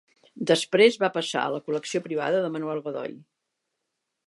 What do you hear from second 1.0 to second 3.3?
va passar a la col·lecció privada de Manuel Godoy.